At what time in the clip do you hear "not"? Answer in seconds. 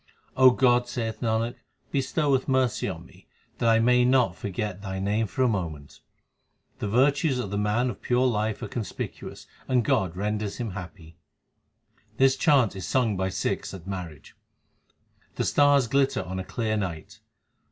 4.03-4.35